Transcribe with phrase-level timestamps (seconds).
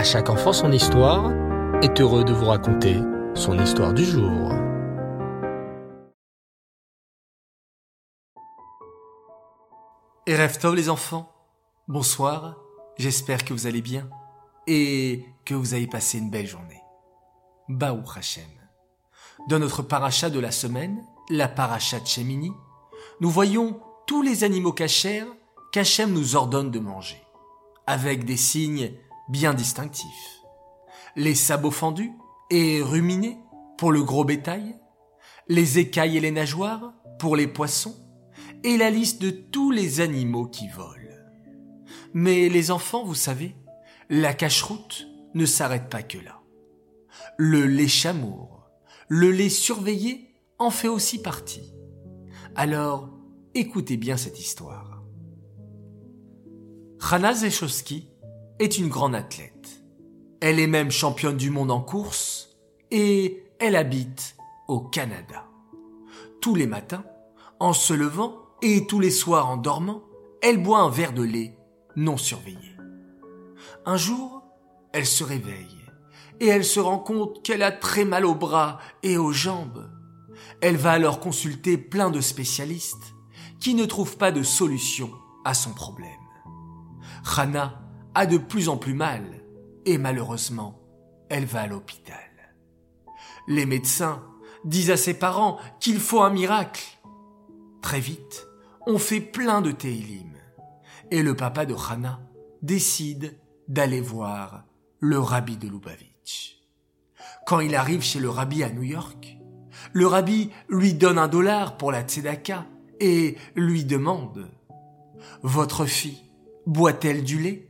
[0.00, 1.30] À chaque enfant son histoire
[1.82, 2.96] est heureux de vous raconter
[3.34, 4.50] son histoire du jour.
[10.26, 11.30] Et Tov les enfants,
[11.86, 12.56] bonsoir,
[12.96, 14.08] j'espère que vous allez bien
[14.66, 16.80] et que vous avez passé une belle journée.
[17.68, 18.48] Baou Hashem.
[19.50, 22.52] Dans notre paracha de la semaine, la paracha de Shemini,
[23.20, 25.26] nous voyons tous les animaux cachers
[25.72, 27.22] qu'Hachem nous ordonne de manger,
[27.86, 28.94] avec des signes
[29.30, 30.40] bien distinctifs.
[31.16, 32.12] Les sabots fendus
[32.50, 33.38] et ruminés
[33.78, 34.76] pour le gros bétail,
[35.48, 37.96] les écailles et les nageoires pour les poissons,
[38.64, 40.96] et la liste de tous les animaux qui volent.
[42.12, 43.54] Mais les enfants, vous savez,
[44.08, 46.40] la cacheroute ne s'arrête pas que là.
[47.36, 48.68] Le lait chamour,
[49.08, 51.72] le lait surveillé en fait aussi partie.
[52.56, 53.10] Alors,
[53.54, 55.04] écoutez bien cette histoire.
[58.60, 59.82] Est une grande athlète.
[60.40, 62.50] Elle est même championne du monde en course
[62.90, 64.36] et elle habite
[64.68, 65.46] au Canada.
[66.42, 67.04] Tous les matins,
[67.58, 70.02] en se levant et tous les soirs en dormant,
[70.42, 71.56] elle boit un verre de lait
[71.96, 72.76] non surveillé.
[73.86, 74.42] Un jour,
[74.92, 75.78] elle se réveille
[76.38, 79.90] et elle se rend compte qu'elle a très mal aux bras et aux jambes.
[80.60, 83.14] Elle va alors consulter plein de spécialistes
[83.58, 85.10] qui ne trouvent pas de solution
[85.46, 86.10] à son problème.
[87.24, 89.22] Rana a de plus en plus mal
[89.86, 90.80] et malheureusement,
[91.28, 92.16] elle va à l'hôpital.
[93.48, 94.22] Les médecins
[94.64, 96.84] disent à ses parents qu'il faut un miracle.
[97.82, 98.46] Très vite,
[98.86, 100.34] on fait plein de télim
[101.10, 102.20] et le papa de Rana
[102.62, 104.64] décide d'aller voir
[104.98, 106.58] le rabbi de Lubavitch.
[107.46, 109.38] Quand il arrive chez le rabbi à New York,
[109.92, 112.66] le rabbi lui donne un dollar pour la tzedaka
[113.00, 114.50] et lui demande
[115.42, 116.30] Votre fille
[116.66, 117.69] boit-elle du lait?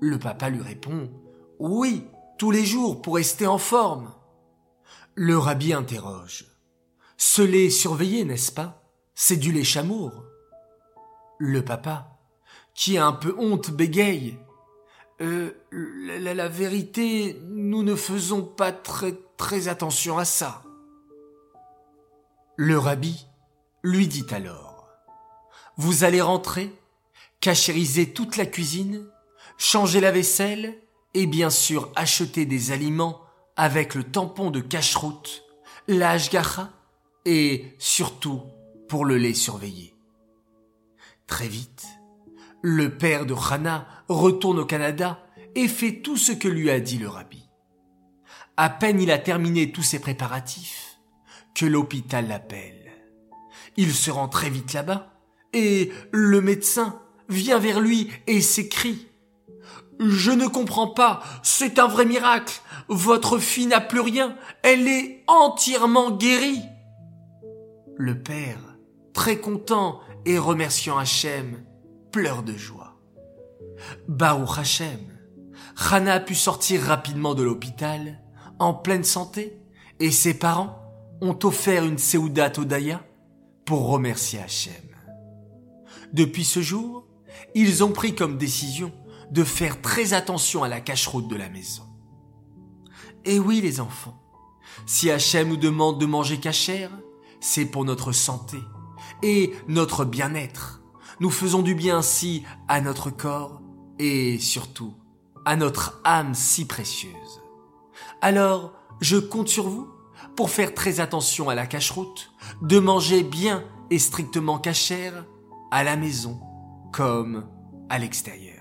[0.00, 1.10] Le papa lui répond
[1.58, 2.06] Oui,
[2.38, 4.12] tous les jours pour rester en forme.
[5.14, 6.44] Le rabbi interroge
[7.16, 8.82] Ce lait surveillé, n'est-ce pas?
[9.14, 10.24] C'est du lait chamour.
[11.38, 12.18] Le papa,
[12.74, 14.38] qui a un peu honte, bégaye
[15.22, 20.62] euh, la, vérité, nous ne faisons pas très, très attention à ça.
[22.56, 23.26] Le rabbi
[23.82, 24.88] lui dit alors,
[25.78, 26.70] vous allez rentrer,
[27.40, 29.06] cachériser toute la cuisine,
[29.58, 30.78] changer la vaisselle
[31.14, 33.22] et bien sûr acheter des aliments
[33.56, 35.44] avec le tampon de cache-route,
[35.88, 36.16] la
[37.24, 38.42] et surtout
[38.88, 39.94] pour le lait surveillé.
[41.26, 41.86] Très vite,
[42.62, 46.98] le père de Hana retourne au Canada et fait tout ce que lui a dit
[46.98, 47.48] le rabbi.
[48.56, 50.98] À peine il a terminé tous ses préparatifs
[51.54, 52.92] que l'hôpital l'appelle.
[53.76, 55.12] Il se rend très vite là-bas
[55.52, 59.08] et le médecin vient vers lui et s'écrie
[59.98, 62.60] je ne comprends pas, c'est un vrai miracle.
[62.88, 66.62] Votre fille n'a plus rien, elle est entièrement guérie.
[67.96, 68.76] Le père,
[69.14, 71.64] très content et remerciant Hachem,
[72.12, 73.00] pleure de joie.
[74.08, 75.00] Baruch Hashem,
[75.90, 78.22] Hana a pu sortir rapidement de l'hôpital,
[78.58, 79.58] en pleine santé,
[80.00, 80.78] et ses parents
[81.20, 83.02] ont offert une Seudat Odaya
[83.64, 84.74] pour remercier Hachem.
[86.12, 87.06] Depuis ce jour,
[87.54, 88.92] ils ont pris comme décision
[89.30, 91.82] de faire très attention à la cache-route de la maison.
[93.24, 94.20] Et oui, les enfants,
[94.86, 96.90] si Hachem nous demande de manger cachère,
[97.40, 98.58] c'est pour notre santé
[99.22, 100.82] et notre bien-être
[101.20, 103.62] nous faisons du bien ainsi à notre corps
[103.98, 104.94] et surtout
[105.44, 107.40] à notre âme si précieuse.
[108.20, 109.88] Alors, je compte sur vous
[110.34, 112.32] pour faire très attention à la cache-route,
[112.62, 115.24] de manger bien et strictement cachère
[115.70, 116.40] à la maison
[116.92, 117.48] comme
[117.88, 118.55] à l'extérieur.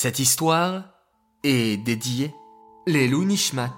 [0.00, 0.84] Cette histoire
[1.42, 2.32] est dédiée
[2.86, 3.76] les Nishmat,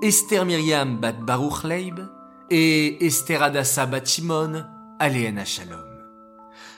[0.00, 2.00] Esther Myriam Bat Baruch Leib
[2.48, 4.64] et Esther Adassa Bat Shimon
[4.98, 5.84] Aléana Shalom.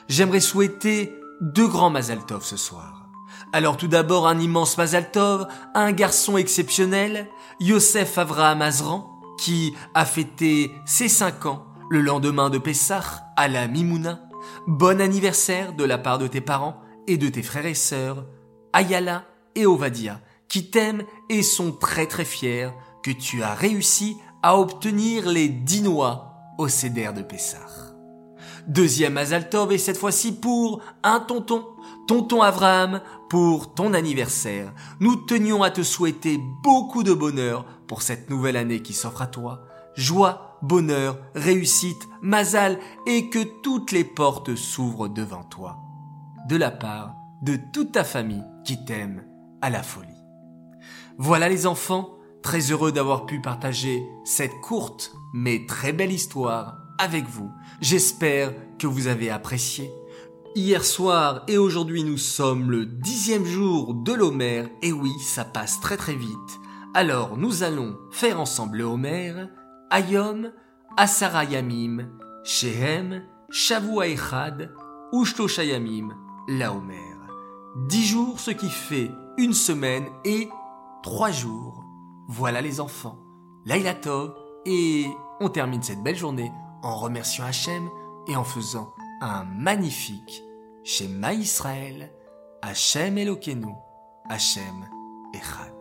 [0.09, 3.07] J'aimerais souhaiter deux grands Mazaltov ce soir.
[3.53, 7.29] Alors tout d'abord un immense Mazaltov un garçon exceptionnel,
[7.61, 9.09] Yosef Avraham Azran,
[9.39, 14.19] qui a fêté ses cinq ans le lendemain de Pessah à la Mimouna.
[14.67, 18.25] Bon anniversaire de la part de tes parents et de tes frères et sœurs,
[18.73, 19.25] Ayala
[19.55, 22.69] et Ovadia, qui t'aiment et sont très très fiers
[23.03, 27.91] que tu as réussi à obtenir les dix noix au céder de Pessah.
[28.67, 31.65] Deuxième Azaltov et cette fois-ci pour un tonton,
[32.07, 34.73] tonton Abraham, pour ton anniversaire.
[34.99, 39.27] Nous tenions à te souhaiter beaucoup de bonheur pour cette nouvelle année qui s'offre à
[39.27, 39.61] toi.
[39.95, 42.77] Joie, bonheur, réussite, mazal
[43.07, 45.77] et que toutes les portes s'ouvrent devant toi.
[46.47, 49.23] De la part de toute ta famille qui t'aime
[49.61, 50.07] à la folie.
[51.17, 57.27] Voilà les enfants, très heureux d'avoir pu partager cette courte mais très belle histoire avec
[57.27, 57.51] vous.
[57.79, 59.91] J'espère que vous avez apprécié.
[60.55, 65.79] Hier soir et aujourd'hui nous sommes le dixième jour de l'Homère et oui ça passe
[65.79, 66.59] très très vite.
[66.93, 69.47] Alors nous allons faire ensemble le Homère,
[69.89, 70.51] Ayom,
[70.97, 72.09] Asara Yamim,
[72.43, 74.73] Shehem, Shavuot Echad,
[75.13, 76.09] Ushto Shayamim,
[76.49, 77.10] la Homère.
[77.75, 80.49] 10 jours, ce qui fait une semaine et
[81.03, 81.83] 3 jours.
[82.27, 83.17] Voilà les enfants.
[83.65, 84.33] Laila Tov
[84.65, 85.07] et
[85.39, 86.51] on termine cette belle journée
[86.83, 87.89] en remerciant Hachem
[88.27, 90.43] et en faisant un magnifique
[90.83, 92.11] Shema Israël.
[92.61, 93.73] Hachem Elokenu,
[94.29, 94.87] Hachem
[95.33, 95.80] Echad.